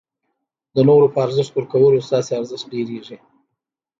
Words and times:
د 0.75 0.77
نورو 0.89 1.07
په 1.13 1.17
ارزښت 1.25 1.51
ورکولو 1.55 2.05
ستاسي 2.07 2.31
ارزښت 2.39 2.65
ډېرېږي. 2.73 3.17